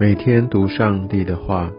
[0.00, 1.70] 每天读上帝的话，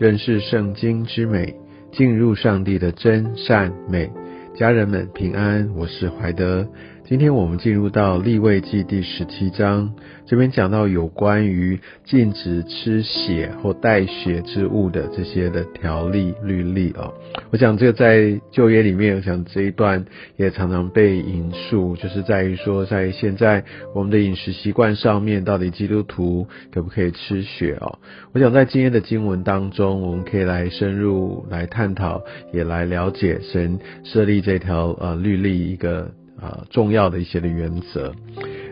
[0.00, 1.54] 认识圣经之美，
[1.92, 4.10] 进入上帝的真善美。
[4.56, 6.66] 家人们平安，我是怀德。
[7.08, 9.94] 今天我们进入到立位记第十七章，
[10.26, 17.14] 这边讲到有关于禁止吃血或带血之物的这些的条例律例哦。
[17.50, 20.04] 我想这个在旧约里面，我想这一段
[20.36, 27.98] 也常常被引述，就是在于说，在现在我们的饮食习惯上面，到底基督徒可不可以吃血哦？
[28.34, 32.22] 我想在今天的经文当中，我们可以来深入来探讨，
[32.52, 36.10] 也来了解神设立这条呃律例一个。
[36.40, 38.12] 啊，重要的一些的原则。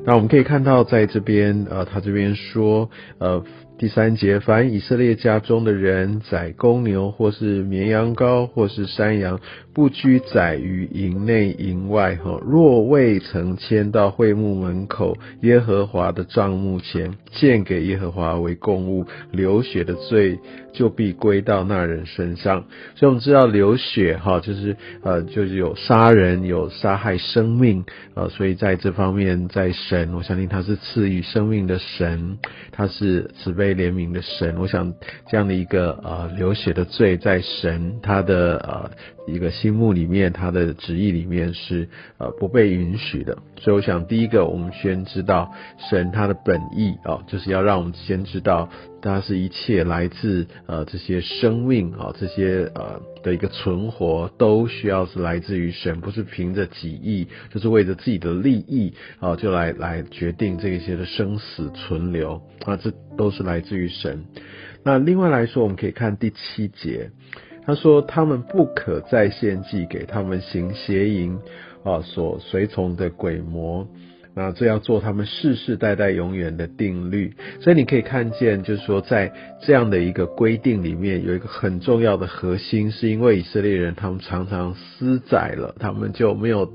[0.04, 3.42] 那我们可以看到，在这边，呃，他这边说，呃。
[3.78, 9.38] 第三节，凡以色列家中的人宰公牛，或是绵羊羔，或是山羊，
[9.74, 12.16] 不拘宰于营内营外。
[12.16, 20.38] 哈，若未曾迁到会幕门口耶和华的帐幕前，献给耶和华为供物，流血的罪
[20.72, 22.64] 就必归到那人身上。
[22.94, 27.84] 所以我们知道流血，哈，就是呃，就是有杀人，有杀害生命，
[28.14, 32.38] 呃，所以在这方面，在神，我相信他是赐予生命的神，
[32.72, 33.65] 他是慈悲。
[33.66, 34.94] 被怜悯的神，我想
[35.28, 38.90] 这样的一个呃流血的罪，在神他的呃
[39.26, 41.88] 一个心目里面，他的旨意里面是
[42.18, 43.38] 呃不被允许的。
[43.58, 45.52] 所以我想，第一个我们先知道
[45.90, 48.68] 神他的本意啊，就是要让我们先知道，
[49.02, 64.24] 他是一切来自呃这些生命啊，这些呃的一个存活，都需要是来自于神，不是凭着己意，就是为着自己的利益啊，就来来决定这些的生死存留啊，这都是来自于神。
[64.84, 67.10] 那另外来说，我们可以看第七节，
[67.66, 71.38] 他说他们不可再献祭给他们行邪淫。
[71.86, 73.86] 啊，所随从的鬼魔，
[74.34, 77.32] 那这要做他们世世代代永远的定律。
[77.60, 86.68] 所以你可以看见，就是说，在这样的一个规定里面，有一个很重要的核心，是因为以色列人他们常常私宰了，他们就没有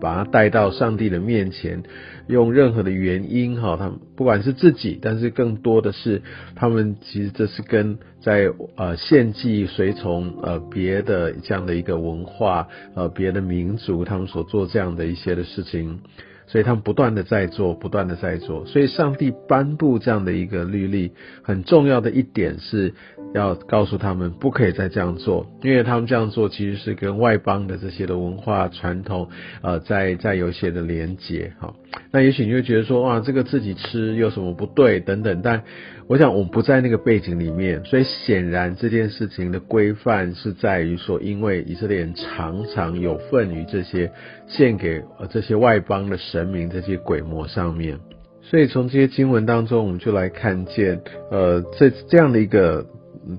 [0.00, 1.82] 把他带到上帝的面前，
[2.26, 6.22] 用任何的原因哈，他们不管是自己，但是更多的是
[6.54, 7.98] 他们其实这是跟。
[8.20, 12.66] 在呃献祭随从呃别的这样的一个文化
[12.96, 16.00] 呃别的民族他们所做这样的一些的事情，
[16.48, 18.66] 所以他们不断的在做，不断的在做。
[18.66, 22.94] 所以上帝颁布这样的一个律例，很重要的一点是
[23.32, 29.28] 要告诉他们不可以再这样做，因为他们这样做其实是跟外邦的这些的文化传统
[29.62, 31.74] 呃在在有些的连结哈。
[32.10, 35.62] 那也许你会觉得说哇这个自己吃有什么不对等等，但。
[36.08, 44.10] 我想我们不在那个背景里面，所以显然这件事情的规范是在于说，因为以色列人常常有份于这些
[44.46, 47.98] 献给呃这些外邦的神明、这些鬼魔上面，
[48.40, 52.86] 所以从这些经文当中，我们就来看见，呃，这这样的一个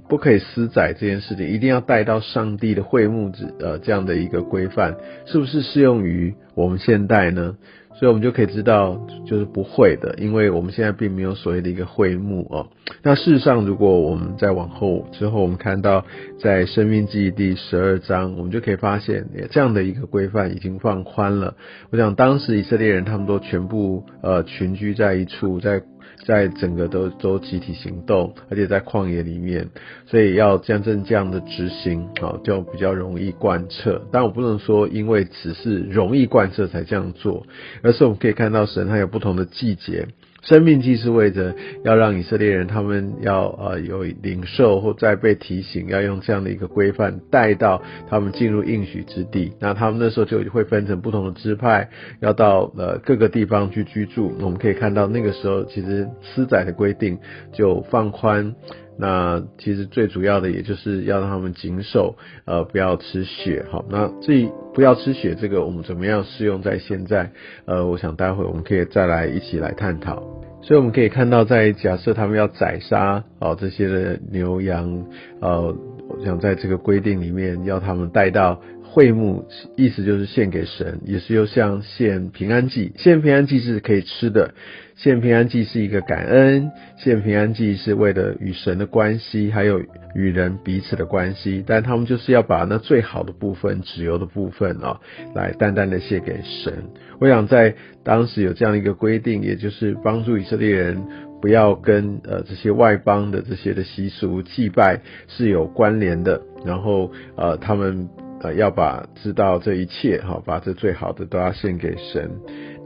[0.08, 7.56] 不可以私宰这件事情，一定要带到上帝的会幕之呃这样的一个规范，是不是适用于我们现代呢？
[8.00, 12.68] 所以我们就可以知道，就是不会的，因为我们现在并没有所谓的一个会幕哦。
[13.04, 16.06] 那事实上，如果我们再往后之后，我们看到
[16.40, 21.56] 在生命记第十二章，我们就可以发现，这样的一个规范已经放宽了。
[21.90, 25.82] 我想当时以色列人他们都全部呃群居在一处，在。
[26.25, 29.69] 在整个都都集体行动，而且在旷野里面，
[30.06, 34.02] 所以要真正这样的执行，啊就比较容易贯彻。
[34.12, 37.46] 但我不能说因为只是容易贯彻才这样做，
[37.81, 40.08] 而是我们可以看到神还有不同的季节。
[40.42, 49.54] 生命记是为着要让以色列人他们要呃有领受或再被提醒，要用这样的一个规范带到他们进入应许之地。
[49.60, 51.90] 那他们那时候就会分成不同的支派，
[52.22, 54.34] 要到呃各个地方去居住。
[54.40, 57.18] 我们可以看到那个时候其实私宰的规定
[57.52, 58.56] 就放宽。
[59.00, 63.66] 那其实最主要的也就是要让他们谨守，呃，不要吃血。
[63.72, 67.32] 好，那至于不要吃血这个，我们怎么样适用在现在？
[67.66, 70.22] 呃，我想待会我们可以再来一起来探讨。
[70.62, 75.06] 所以我们可以看到，在假设他们要宰杀哦这些的牛羊，
[75.40, 75.73] 呃，
[76.09, 78.59] 我想在这个规定里面要他们带到
[78.91, 79.46] 会幕，
[79.78, 84.56] 意思就是献给神，也是又像献平安祭，献平安祭是可以吃的。
[84.96, 89.80] 献平安祭是一个感恩，献平安祭是为了与神的关系，还有
[90.14, 91.64] 与人彼此的关系。
[91.66, 95.00] 但他们就是要把那最好的部分、脂油的部分啊，
[95.34, 96.74] 来淡淡的献给神。
[97.22, 101.02] 我想在当时有这样一个规定，也就是帮助以色列人
[101.42, 106.42] 不要跟呃这些外邦的这些的习俗祭拜是有关联的。
[106.66, 108.09] 然后呃他们
[108.41, 112.32] 呃要把知道这一切哈，把这最好的都要献给神。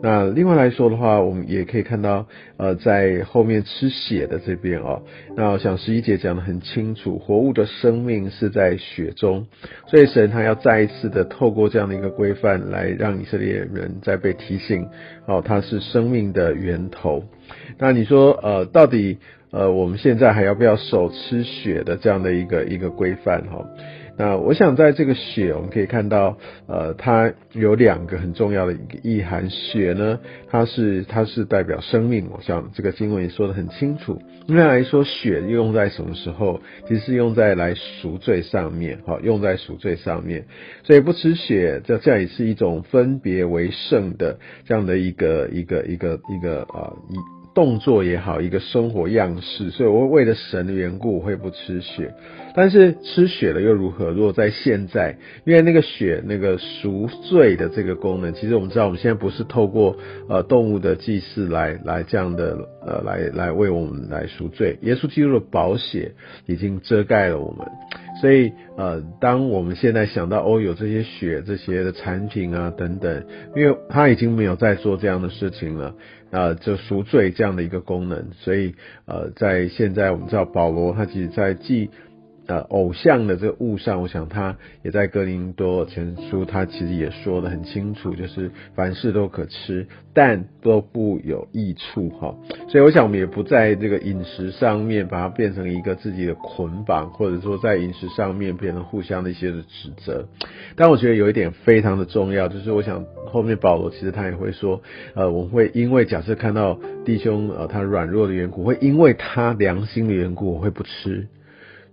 [0.01, 2.27] 那另外来说的话，我们也可以看到，
[2.57, 5.01] 呃，在后面吃血的这边哦，
[5.37, 9.47] 那我想十一节讲的很清楚，活物的生命是在血中，
[9.87, 14.85] 所以神他要再一次的透过这样的一个规范，来让以色列人再被提醒，
[15.25, 17.23] 哦，它是生命的源头。
[17.77, 19.19] 那你说，呃，到底，
[19.51, 23.41] 呃，我们现在还要不要守吃血的这样的一个一个规范？
[23.43, 23.65] 哈？
[24.15, 26.37] 那我想在这个血，我们可以看到，
[26.67, 29.49] 呃，它有两个很重要的一个意涵。
[29.49, 30.19] 血呢，
[30.49, 32.29] 它是它是代表生命。
[32.31, 34.21] 我想这个经文也说得很清楚。
[34.45, 36.61] 另外来说，血用在什么时候？
[36.87, 40.45] 其实是用在来赎罪上面，哈，用在赎罪上面。
[40.83, 47.42] 所以不吃血，这这样也是一种分别为圣的这样的一个一个一个一个啊一。
[47.53, 52.13] 动作也好，一个生活样式，所以我为了神的缘故，我会不吃血。
[52.55, 54.11] 但是吃血了又如何？
[54.11, 59.97] 如果在现在，因为那个血那个赎罪的这个功能，其实我们知道，我们现在不是透过
[60.29, 64.77] 呃动物的祭祀来来这样的呃来来为我们来赎罪。
[64.81, 66.13] 耶稣基督的宝血
[66.45, 67.67] 已经遮盖了我们，
[68.23, 75.93] 所以呃，当我们现在想到哦有这些血这些的产品啊等等，因为他已经没有在做这样的事情了。
[76.31, 78.75] 啊，就赎罪这样的一个功能，所以
[79.05, 81.89] 呃，在现在我们知道保罗他其实在记。
[82.45, 92.35] 呃，偶像的这个物上，我想他也在哥林多前书，他其实也说的很清楚，就是凡事都可吃，但都不有益处哈。
[92.67, 100.27] 所以我想我们也不在这个饮食上面把它变成一个自己的捆绑，或者说在饮食上面变成互相的一些的指责。
[100.75, 104.81] 但我觉得有一点非常的重要，就是我想后面保罗其实他也会说，
[105.15, 111.27] 呃，我会因为假设看到弟兄呃他软弱的缘故，会因为他良心的缘故，我会不吃。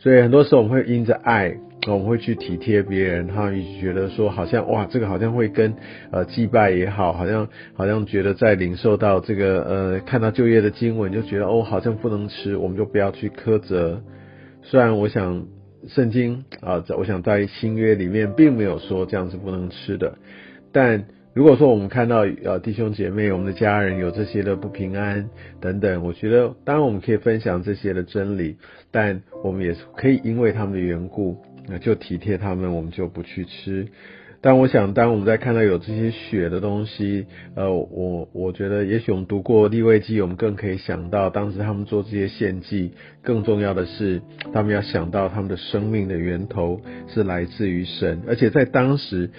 [0.01, 1.55] 所以很多时候我们会因着爱，
[1.87, 5.75] 我们会去体贴别人，哈，觉得说好像哇，这个好像会跟
[6.11, 14.03] 呃祭拜也好，好像好像觉得在领受到这个呃看到就业的经文，就觉得哦好像不能吃，我们就不要去苛责。
[14.63, 15.47] 虽然我想
[15.87, 20.17] 圣经啊，我想在新约里面并没有说这样是不能吃的，
[20.73, 21.05] 但。
[21.33, 25.31] 如果说我们看到呃弟兄姐妹、我们的家人有这些的不平安
[25.61, 28.57] 等等，我觉得当然我们可以分享这些的真理，
[28.91, 33.87] 但我们也可以因为他们的缘故，那就体贴他们，我们就不去吃。
[34.43, 37.27] 但我想，当我们在看到有这些血的东西，
[37.57, 42.93] 呃，我我觉得，也许我们读过立位记，我们更可以想到，当时他们做这些献祭，
[43.23, 44.23] 更重要的是，
[44.55, 49.31] 他们要想到他们的生命的源头是来自于神，而且在当时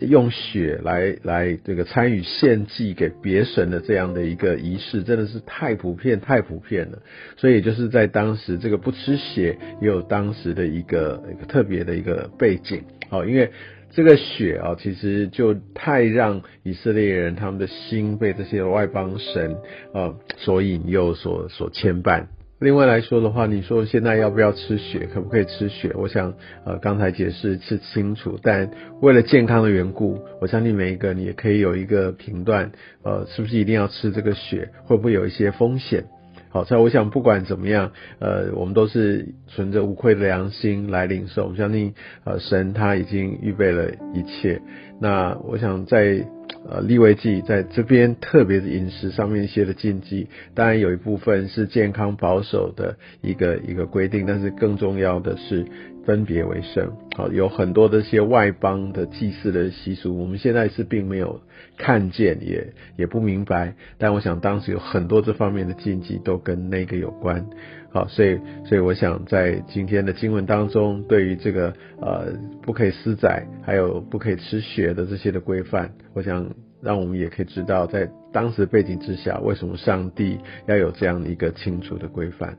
[0.00, 6.98] 用血来来这个参与献祭给别神的这样的一个仪式，真的是太普遍太普遍了。
[7.38, 13.50] 所以就是在当时，这个不吃血也有当时的一个一个特别的一个背景，好，因为。
[13.92, 19.56] 这个血啊，其实就太让以色列人他们的心被这些外邦神
[19.92, 22.26] 啊所引诱、所所牵绊。
[22.60, 25.08] 另外来说的话，你说现在要不要吃血？
[25.12, 25.92] 可不可以吃血？
[25.94, 26.34] 我想
[26.66, 28.70] 呃刚才解释是清楚，但
[29.00, 32.70] 为了健康的缘故，我相信每一个你也可以有一个评断，
[33.02, 34.68] 呃，是不是一定要吃这个血？
[34.84, 36.04] 会不会有一些风险？
[36.50, 41.44] 好，所以我想不管怎么样，呃，我们都是存着无愧的良心来领受。
[41.44, 41.94] 我们相信，
[42.24, 44.60] 呃，神他已经预备了一切。
[45.00, 46.26] 那我想在
[46.68, 55.64] 呃立位记在这边特别的饮食上面一些的禁忌，当然有一部分是健康保守的一个一个规定，但是更重要的是。
[56.10, 61.40] 分别为圣，好，有很多这些外邦的祭祀的习俗，我们现在是并没有
[61.78, 63.74] 看见，也也不明白。
[63.96, 67.46] 但我想当时有很多这方面的禁忌都跟那个有关，
[67.92, 76.44] 好，所以所以我想在今天的经文当中，对于这个呃不可以私宰，还有不可以吃血的这些的规范，我想
[76.82, 82.58] 让我们也可以知道，在当时背景之下，为什么上帝要有这样的一个清楚的规范。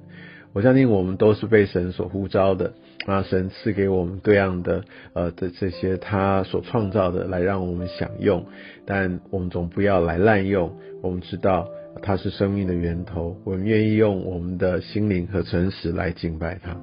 [0.53, 2.74] 我相信我们都是被神所呼召的
[3.05, 8.46] 啊，神赐给我们各样的呃的这些他所创造的来让我们享用，
[8.86, 10.75] 但我们总不要来滥用。
[11.01, 11.67] 我们知道
[12.03, 16.75] 它是生命的源头，我们愿意用我们的心灵和诚实来敬拜他。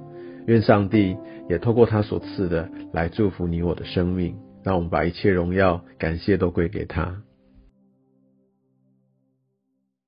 [0.46, 1.16] 愿上帝
[1.48, 4.34] 也透过他所赐的来祝福你我的生命，
[4.64, 7.22] 让我们把一切荣耀感谢都归给他。